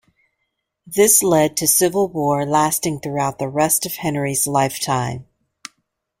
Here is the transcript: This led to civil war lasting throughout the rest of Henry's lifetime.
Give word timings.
This 0.87 1.21
led 1.21 1.55
to 1.57 1.67
civil 1.67 2.07
war 2.07 2.43
lasting 2.43 3.01
throughout 3.01 3.37
the 3.37 3.47
rest 3.47 3.85
of 3.85 3.93
Henry's 3.97 4.47
lifetime. 4.47 5.27